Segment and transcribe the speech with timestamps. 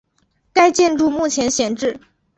[0.51, 1.99] 该建筑目前闲置。